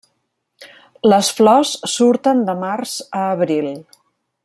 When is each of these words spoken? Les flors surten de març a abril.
Les 1.13 1.29
flors 1.41 1.73
surten 1.97 2.41
de 2.51 2.57
març 2.65 2.97
a 3.23 3.29
abril. 3.39 3.73